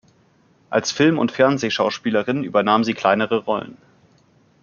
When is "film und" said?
0.91-1.31